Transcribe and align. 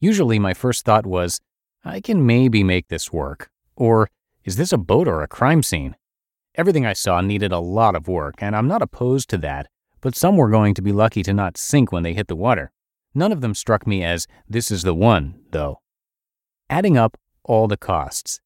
Usually, 0.01 0.39
my 0.39 0.53
first 0.53 0.83
thought 0.83 1.05
was, 1.05 1.39
I 1.85 2.01
can 2.01 2.25
maybe 2.25 2.63
make 2.63 2.89
this 2.89 3.13
work, 3.13 3.49
or 3.75 4.09
is 4.49 4.55
this 4.55 4.73
a 4.73 4.79
boat 4.79 5.07
or 5.07 5.21
a 5.21 5.27
crime 5.27 5.61
scene? 5.61 5.95
Everything 6.55 6.83
I 6.83 6.93
saw 6.93 7.21
needed 7.21 7.51
a 7.51 7.59
lot 7.59 7.95
of 7.95 8.07
work, 8.07 8.37
and 8.39 8.55
I'm 8.55 8.67
not 8.67 8.81
opposed 8.81 9.29
to 9.29 9.37
that, 9.37 9.67
but 10.01 10.15
some 10.15 10.37
were 10.37 10.49
going 10.49 10.73
to 10.73 10.81
be 10.81 10.91
lucky 10.91 11.21
to 11.21 11.35
not 11.35 11.55
sink 11.55 11.91
when 11.91 12.01
they 12.01 12.15
hit 12.15 12.27
the 12.27 12.35
water. 12.35 12.71
None 13.13 13.31
of 13.31 13.41
them 13.41 13.53
struck 13.53 13.85
me 13.85 14.03
as 14.03 14.25
this 14.49 14.71
is 14.71 14.81
the 14.81 14.95
one, 14.95 15.39
though. 15.51 15.81
Adding 16.67 16.97
up 16.97 17.15
all 17.43 17.67
the 17.67 17.77
costs. 17.77 18.41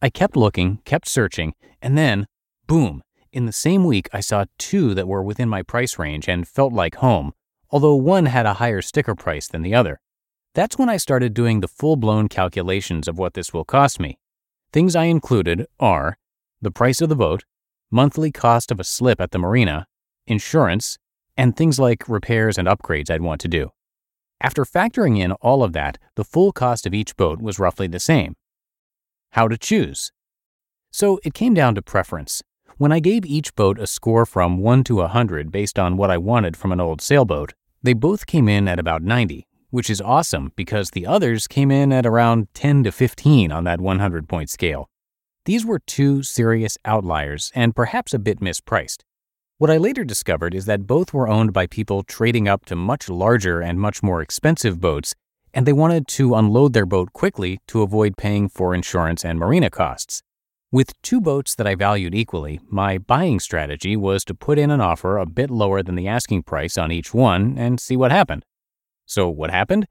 I 0.00 0.08
kept 0.08 0.36
looking, 0.36 0.82
kept 0.84 1.08
searching, 1.08 1.52
and 1.82 1.98
then, 1.98 2.28
boom, 2.68 3.02
in 3.32 3.46
the 3.46 3.52
same 3.52 3.82
week 3.82 4.08
I 4.12 4.20
saw 4.20 4.44
two 4.56 4.94
that 4.94 5.08
were 5.08 5.24
within 5.24 5.48
my 5.48 5.64
price 5.64 5.98
range 5.98 6.28
and 6.28 6.46
felt 6.46 6.72
like 6.72 6.94
home, 6.94 7.32
although 7.70 7.96
one 7.96 8.26
had 8.26 8.46
a 8.46 8.54
higher 8.54 8.82
sticker 8.82 9.16
price 9.16 9.48
than 9.48 9.62
the 9.62 9.74
other. 9.74 10.00
That's 10.54 10.78
when 10.78 10.88
I 10.88 10.96
started 10.96 11.34
doing 11.34 11.58
the 11.58 11.66
full 11.66 11.96
blown 11.96 12.28
calculations 12.28 13.08
of 13.08 13.18
what 13.18 13.34
this 13.34 13.52
will 13.52 13.64
cost 13.64 13.98
me. 13.98 14.16
Things 14.70 14.94
I 14.94 15.04
included 15.04 15.66
are 15.80 16.18
the 16.60 16.70
price 16.70 17.00
of 17.00 17.08
the 17.08 17.16
boat, 17.16 17.44
monthly 17.90 18.30
cost 18.30 18.70
of 18.70 18.78
a 18.78 18.84
slip 18.84 19.18
at 19.18 19.30
the 19.30 19.38
marina, 19.38 19.86
insurance, 20.26 20.98
and 21.38 21.56
things 21.56 21.78
like 21.78 22.06
repairs 22.06 22.58
and 22.58 22.68
upgrades 22.68 23.10
I'd 23.10 23.22
want 23.22 23.40
to 23.40 23.48
do. 23.48 23.70
After 24.42 24.66
factoring 24.66 25.18
in 25.18 25.32
all 25.32 25.62
of 25.62 25.72
that, 25.72 25.96
the 26.16 26.24
full 26.24 26.52
cost 26.52 26.86
of 26.86 26.92
each 26.92 27.16
boat 27.16 27.40
was 27.40 27.58
roughly 27.58 27.86
the 27.86 27.98
same. 27.98 28.34
How 29.30 29.48
to 29.48 29.56
choose? 29.56 30.12
So 30.90 31.18
it 31.24 31.32
came 31.32 31.54
down 31.54 31.74
to 31.74 31.82
preference. 31.82 32.42
When 32.76 32.92
I 32.92 33.00
gave 33.00 33.24
each 33.24 33.54
boat 33.56 33.78
a 33.80 33.86
score 33.86 34.26
from 34.26 34.58
1 34.58 34.84
to 34.84 34.96
100 34.96 35.50
based 35.50 35.78
on 35.78 35.96
what 35.96 36.10
I 36.10 36.18
wanted 36.18 36.56
from 36.56 36.72
an 36.72 36.80
old 36.80 37.00
sailboat, 37.00 37.54
they 37.82 37.94
both 37.94 38.26
came 38.26 38.48
in 38.48 38.68
at 38.68 38.78
about 38.78 39.02
90, 39.02 39.47
which 39.70 39.90
is 39.90 40.00
awesome 40.00 40.52
because 40.56 40.90
the 40.90 41.06
others 41.06 41.46
came 41.46 41.70
in 41.70 41.92
at 41.92 42.06
around 42.06 42.48
10 42.54 42.84
to 42.84 42.92
15 42.92 43.52
on 43.52 43.64
that 43.64 43.80
100 43.80 44.28
point 44.28 44.50
scale. 44.50 44.88
These 45.44 45.64
were 45.64 45.78
two 45.78 46.22
serious 46.22 46.76
outliers 46.84 47.52
and 47.54 47.74
perhaps 47.74 48.12
a 48.12 48.18
bit 48.18 48.40
mispriced. 48.40 49.02
What 49.58 49.70
I 49.70 49.76
later 49.76 50.04
discovered 50.04 50.54
is 50.54 50.66
that 50.66 50.86
both 50.86 51.12
were 51.12 51.28
owned 51.28 51.52
by 51.52 51.66
people 51.66 52.04
trading 52.04 52.46
up 52.46 52.64
to 52.66 52.76
much 52.76 53.08
larger 53.08 53.60
and 53.60 53.80
much 53.80 54.02
more 54.02 54.22
expensive 54.22 54.80
boats, 54.80 55.14
and 55.52 55.66
they 55.66 55.72
wanted 55.72 56.06
to 56.08 56.34
unload 56.34 56.74
their 56.74 56.86
boat 56.86 57.12
quickly 57.12 57.58
to 57.66 57.82
avoid 57.82 58.16
paying 58.16 58.48
for 58.48 58.74
insurance 58.74 59.24
and 59.24 59.38
marina 59.38 59.68
costs. 59.68 60.22
With 60.70 61.00
two 61.02 61.20
boats 61.20 61.54
that 61.54 61.66
I 61.66 61.74
valued 61.74 62.14
equally, 62.14 62.60
my 62.68 62.98
buying 62.98 63.40
strategy 63.40 63.96
was 63.96 64.22
to 64.26 64.34
put 64.34 64.58
in 64.58 64.70
an 64.70 64.82
offer 64.82 65.16
a 65.16 65.26
bit 65.26 65.50
lower 65.50 65.82
than 65.82 65.94
the 65.94 66.06
asking 66.06 66.42
price 66.42 66.76
on 66.76 66.92
each 66.92 67.14
one 67.14 67.56
and 67.56 67.80
see 67.80 67.96
what 67.96 68.12
happened. 68.12 68.44
So 69.08 69.30
what 69.30 69.50
happened? 69.50 69.86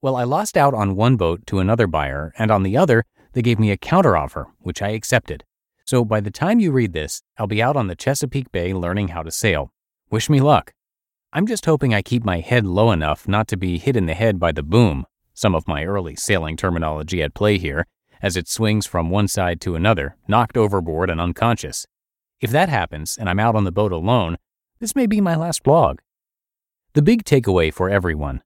Well, 0.00 0.16
I 0.16 0.24
lost 0.24 0.56
out 0.56 0.72
on 0.72 0.96
one 0.96 1.16
boat 1.16 1.46
to 1.48 1.58
another 1.58 1.86
buyer, 1.86 2.32
and 2.38 2.50
on 2.50 2.62
the 2.62 2.74
other, 2.74 3.04
they 3.34 3.42
gave 3.42 3.58
me 3.58 3.70
a 3.70 3.76
counteroffer, 3.76 4.46
which 4.60 4.80
I 4.80 4.88
accepted. 4.88 5.44
So 5.84 6.06
by 6.06 6.20
the 6.20 6.30
time 6.30 6.58
you 6.58 6.72
read 6.72 6.94
this, 6.94 7.22
I'll 7.36 7.46
be 7.46 7.62
out 7.62 7.76
on 7.76 7.88
the 7.88 7.94
Chesapeake 7.94 8.50
Bay 8.50 8.72
learning 8.72 9.08
how 9.08 9.22
to 9.22 9.30
sail. 9.30 9.74
Wish 10.10 10.30
me 10.30 10.40
luck. 10.40 10.72
I'm 11.34 11.46
just 11.46 11.66
hoping 11.66 11.92
I 11.92 12.00
keep 12.00 12.24
my 12.24 12.40
head 12.40 12.64
low 12.64 12.92
enough 12.92 13.28
not 13.28 13.46
to 13.48 13.58
be 13.58 13.76
hit 13.76 13.94
in 13.94 14.06
the 14.06 14.14
head 14.14 14.40
by 14.40 14.52
the 14.52 14.62
boom, 14.62 15.04
some 15.34 15.54
of 15.54 15.68
my 15.68 15.84
early 15.84 16.16
sailing 16.16 16.56
terminology 16.56 17.22
at 17.22 17.34
play 17.34 17.58
here, 17.58 17.86
as 18.22 18.38
it 18.38 18.48
swings 18.48 18.86
from 18.86 19.10
one 19.10 19.28
side 19.28 19.60
to 19.60 19.74
another, 19.74 20.16
knocked 20.26 20.56
overboard 20.56 21.10
and 21.10 21.20
unconscious. 21.20 21.86
If 22.40 22.50
that 22.52 22.70
happens 22.70 23.18
and 23.18 23.28
I'm 23.28 23.40
out 23.40 23.54
on 23.54 23.64
the 23.64 23.70
boat 23.70 23.92
alone, 23.92 24.38
this 24.80 24.96
may 24.96 25.06
be 25.06 25.20
my 25.20 25.36
last 25.36 25.62
blog. 25.62 25.98
The 26.94 27.02
big 27.02 27.24
takeaway 27.24 27.72
for 27.72 27.90
everyone 27.90 28.42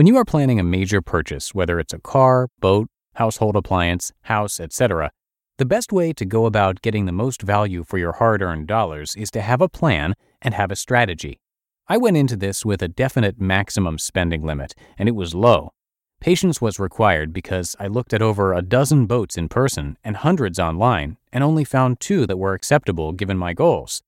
when 0.00 0.06
you 0.06 0.16
are 0.16 0.24
planning 0.24 0.58
a 0.58 0.64
major 0.64 1.02
purchase, 1.02 1.54
whether 1.54 1.78
it's 1.78 1.92
a 1.92 1.98
car, 1.98 2.48
boat, 2.58 2.88
household 3.16 3.54
appliance, 3.54 4.12
house, 4.22 4.58
etc., 4.58 5.10
the 5.58 5.66
best 5.66 5.92
way 5.92 6.10
to 6.10 6.24
go 6.24 6.46
about 6.46 6.80
getting 6.80 7.04
the 7.04 7.12
most 7.12 7.42
value 7.42 7.84
for 7.84 7.98
your 7.98 8.12
hard 8.12 8.40
earned 8.40 8.66
dollars 8.66 9.14
is 9.14 9.30
to 9.32 9.42
have 9.42 9.60
a 9.60 9.68
plan 9.68 10.14
and 10.40 10.54
have 10.54 10.70
a 10.70 10.74
strategy. 10.74 11.38
I 11.86 11.98
went 11.98 12.16
into 12.16 12.34
this 12.34 12.64
with 12.64 12.80
a 12.80 12.88
definite 12.88 13.38
maximum 13.38 13.98
spending 13.98 14.42
limit, 14.42 14.74
and 14.96 15.06
it 15.06 15.14
was 15.14 15.34
low. 15.34 15.74
Patience 16.18 16.62
was 16.62 16.78
required 16.78 17.34
because 17.34 17.76
I 17.78 17.86
looked 17.86 18.14
at 18.14 18.22
over 18.22 18.54
a 18.54 18.62
dozen 18.62 19.04
boats 19.04 19.36
in 19.36 19.50
person 19.50 19.98
and 20.02 20.16
hundreds 20.16 20.58
online 20.58 21.18
and 21.30 21.44
only 21.44 21.64
found 21.64 22.00
two 22.00 22.26
that 22.26 22.38
were 22.38 22.54
acceptable 22.54 23.12
given 23.12 23.36
my 23.36 23.52
goals. 23.52 24.02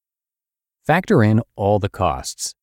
Factor 0.87 1.23
in 1.23 1.43
all 1.55 1.79
the 1.79 1.91
costs. 1.91 2.55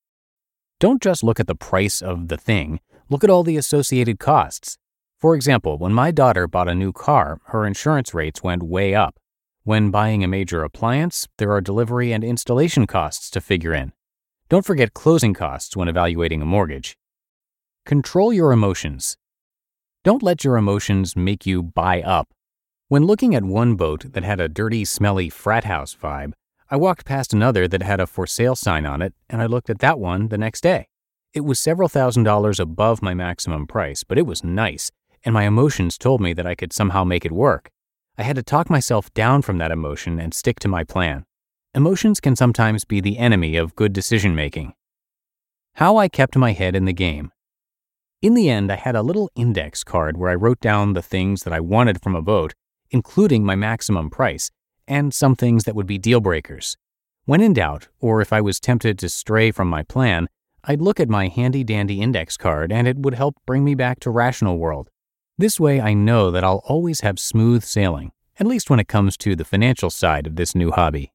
Don't 0.80 1.00
just 1.04 1.24
look 1.24 1.40
at 1.40 1.46
the 1.46 1.54
price 1.54 2.02
of 2.02 2.30
the 2.30 2.38
thing, 2.38 2.80
Look 3.12 3.24
at 3.24 3.30
all 3.32 3.44
the 3.44 3.58
associated 3.58 4.20
costs. 4.20 4.78
For 5.18 5.34
example, 5.34 5.80
when 5.80 5.94
my 5.94 6.12
daughter 6.12 6.48
bought 6.48 6.68
a 6.68 6.76
new 6.76 6.94
car, 6.94 7.42
her 7.46 7.66
insurance 7.66 8.14
rates 8.14 8.44
went 8.44 8.62
way 8.62 8.94
up. 8.94 9.20
When 9.64 9.90
buying 9.90 10.24
a 10.24 10.28
major 10.28 10.64
appliance, 10.64 11.28
there 11.40 11.52
are 11.52 11.60
delivery 11.60 12.12
and 12.12 12.24
installation 12.24 12.86
costs 12.86 13.32
to 13.32 13.42
figure 13.42 13.74
in. 13.74 13.94
Don't 14.48 14.66
forget 14.66 14.94
closing 14.94 15.34
costs 15.34 15.76
when 15.76 15.88
evaluating 15.88 16.44
a 16.44 16.46
mortgage. 16.46 16.98
Control 17.84 18.32
your 18.32 18.52
emotions. 18.52 19.18
Don't 20.04 20.22
let 20.22 20.44
your 20.44 20.56
emotions 20.56 21.16
make 21.16 21.48
you 21.48 21.64
buy 21.64 22.04
up. 22.04 22.30
When 22.90 23.06
looking 23.06 23.34
at 23.34 23.44
one 23.44 23.76
boat 23.76 24.14
that 24.14 24.24
had 24.24 24.40
a 24.40 24.48
dirty, 24.48 24.86
smelly 24.86 25.30
frat 25.30 25.64
house 25.64 25.98
vibe, 26.00 26.34
I 26.70 26.76
walked 26.76 27.06
past 27.06 27.34
another 27.34 27.68
that 27.68 27.82
had 27.82 28.00
a 28.00 28.06
for 28.06 28.28
sale 28.28 28.56
sign 28.56 28.86
on 28.86 29.02
it, 29.02 29.16
and 29.30 29.42
I 29.42 29.48
looked 29.48 29.72
at 29.72 29.80
that 29.80 29.98
one 30.00 30.28
the 30.28 30.38
next 30.38 30.62
day. 30.62 30.89
It 31.32 31.42
was 31.42 31.60
several 31.60 31.90
thousand 31.90 32.24
dollars 32.24 32.60
above 32.60 33.04
my 33.04 33.14
maximum 33.14 33.68
price, 33.68 34.04
but 34.04 34.18
it 34.18 34.26
was 34.26 34.44
nice, 34.44 34.90
and 35.24 35.32
my 35.32 35.44
emotions 35.44 35.96
told 35.96 36.22
me 36.22 36.34
that 36.34 36.48
I 36.48 36.56
could 36.56 36.74
somehow 36.74 37.04
make 37.04 37.24
it 37.24 37.32
work. 37.32 37.70
I 38.18 38.24
had 38.24 38.36
to 38.36 38.44
talk 38.44 38.68
myself 38.68 39.14
down 39.14 39.44
from 39.44 39.60
that 39.60 39.72
emotion 39.72 40.20
and 40.20 40.34
stick 40.34 40.60
to 40.62 40.68
my 40.68 40.84
plan. 40.84 41.26
Emotions 41.76 42.20
can 42.20 42.36
sometimes 42.36 42.84
be 42.84 43.00
the 43.00 43.20
enemy 43.20 43.58
of 43.58 43.76
good 43.76 43.94
decision 43.94 44.34
making. 44.34 44.74
How 45.76 45.98
I 45.98 46.08
kept 46.08 46.36
my 46.36 46.54
head 46.54 46.76
in 46.76 46.86
the 46.86 46.94
game. 46.94 47.32
In 48.24 48.34
the 48.34 48.50
end, 48.50 48.72
I 48.72 48.76
had 48.76 48.96
a 48.96 49.04
little 49.04 49.30
index 49.36 49.84
card 49.84 50.18
where 50.18 50.32
I 50.32 50.36
wrote 50.36 50.60
down 50.60 50.94
the 50.94 51.04
things 51.04 51.44
that 51.44 51.54
I 51.54 51.60
wanted 51.60 52.02
from 52.02 52.16
a 52.16 52.24
boat, 52.24 52.56
including 52.90 53.46
my 53.46 53.56
maximum 53.56 54.10
price, 54.10 54.50
and 54.88 55.14
some 55.14 55.36
things 55.36 55.66
that 55.66 55.76
would 55.76 55.86
be 55.86 56.00
deal 56.00 56.22
breakers. 56.22 56.76
When 57.26 57.40
in 57.40 57.54
doubt, 57.54 57.88
or 58.00 58.20
if 58.20 58.34
I 58.34 58.42
was 58.42 58.60
tempted 58.60 58.98
to 58.98 59.10
stray 59.10 59.52
from 59.52 59.70
my 59.70 59.84
plan, 59.84 60.28
I'd 60.64 60.82
look 60.82 61.00
at 61.00 61.10
my 61.10 61.28
handy 61.28 61.64
dandy 61.64 62.02
index 62.02 62.38
card 62.38 62.72
and 62.72 62.88
it 62.88 62.98
would 62.98 63.14
help 63.14 63.36
bring 63.46 63.64
me 63.64 63.76
back 63.76 64.00
to 64.02 64.10
rational 64.10 64.58
world. 64.58 64.90
This 65.38 65.60
way, 65.60 65.80
I 65.80 65.94
know 65.94 66.32
that 66.32 66.44
I'll 66.44 66.64
always 66.66 67.00
have 67.00 67.18
smooth 67.18 67.64
sailing, 67.64 68.12
at 68.40 68.48
least 68.48 68.70
when 68.70 68.80
it 68.80 68.88
comes 68.88 69.16
to 69.18 69.36
the 69.36 69.46
financial 69.46 69.90
side 69.90 70.28
of 70.28 70.36
this 70.36 70.54
new 70.54 70.72
hobby. 70.72 71.14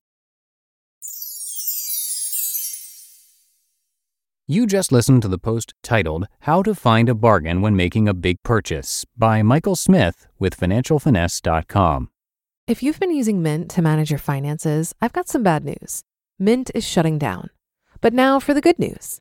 You 4.46 4.67
just 4.67 4.93
listened 4.93 5.23
to 5.23 5.29
the 5.29 5.38
post 5.38 5.73
titled 5.82 6.26
How 6.41 6.62
to 6.62 6.75
Find 6.75 7.08
a 7.08 7.14
Bargain 7.14 7.62
When 7.62 7.76
Making 7.76 8.08
a 8.08 8.14
Big 8.14 8.43
Purchase 8.43 9.06
by 9.17 9.43
Michael 9.43 9.75
Smith 9.75 10.26
with 10.38 10.55
FinancialFinesse.com. 10.55 12.11
If 12.67 12.82
you've 12.82 13.00
been 13.00 13.14
using 13.14 13.43
Mint 13.43 13.70
to 13.70 13.82
manage 13.82 14.11
your 14.11 14.19
finances, 14.19 14.94
I've 15.00 15.12
got 15.14 15.29
some 15.29 15.43
bad 15.43 15.64
news. 15.64 16.02
Mint 16.38 16.70
is 16.75 16.85
shutting 16.87 17.19
down. 17.19 17.49
But 18.00 18.12
now 18.12 18.38
for 18.38 18.52
the 18.52 18.61
good 18.61 18.79
news 18.79 19.20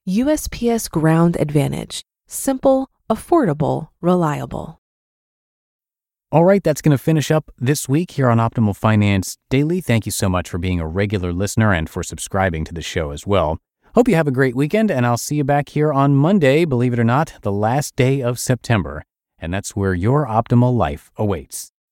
USPS 0.08 0.88
Ground 0.88 1.36
Advantage: 1.38 2.02
simple, 2.26 2.88
affordable, 3.10 3.88
reliable. 4.00 4.80
All 6.32 6.44
right, 6.44 6.64
that's 6.64 6.82
going 6.82 6.96
to 6.96 7.02
finish 7.02 7.30
up 7.30 7.50
this 7.58 7.86
week 7.86 8.12
here 8.12 8.28
on 8.28 8.38
Optimal 8.38 8.76
Finance 8.76 9.36
Daily. 9.50 9.82
Thank 9.82 10.06
you 10.06 10.12
so 10.12 10.28
much 10.28 10.48
for 10.48 10.58
being 10.58 10.80
a 10.80 10.86
regular 10.86 11.34
listener 11.34 11.74
and 11.74 11.88
for 11.88 12.02
subscribing 12.02 12.64
to 12.64 12.72
the 12.72 12.80
show 12.80 13.10
as 13.10 13.26
well. 13.26 13.58
Hope 13.98 14.06
you 14.06 14.14
have 14.14 14.28
a 14.28 14.30
great 14.30 14.54
weekend, 14.54 14.92
and 14.92 15.04
I'll 15.04 15.18
see 15.18 15.34
you 15.34 15.42
back 15.42 15.70
here 15.70 15.92
on 15.92 16.14
Monday, 16.14 16.64
believe 16.64 16.92
it 16.92 17.00
or 17.00 17.04
not, 17.04 17.34
the 17.42 17.50
last 17.50 17.96
day 17.96 18.20
of 18.20 18.38
September. 18.38 19.02
And 19.40 19.52
that's 19.52 19.74
where 19.74 19.92
your 19.92 20.24
optimal 20.24 20.72
life 20.72 21.10
awaits. 21.16 21.72